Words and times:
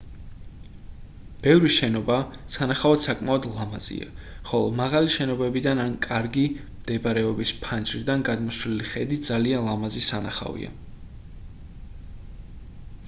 ბევრი 1.41 1.69
შენობა 1.73 2.13
სანახავად 2.53 3.01
საკმაოდ 3.07 3.43
ლამაზია 3.57 4.07
ხოლო 4.53 4.71
მაღალი 4.79 5.13
შენობიდან 5.17 5.81
ან 5.83 5.93
კარგი 6.07 6.45
მდებარეობის 6.61 7.51
ფანჯრიდან 7.67 8.23
გადმოშლილი 8.31 8.87
ხედი 8.93 9.19
ძალიან 9.31 9.67
ლამაზი 9.69 10.03
სანახავია 10.11 10.73